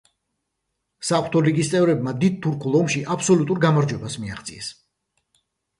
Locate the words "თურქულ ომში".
2.47-3.07